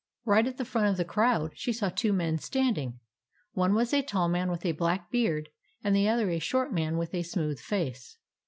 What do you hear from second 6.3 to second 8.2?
a short man with a smooth face.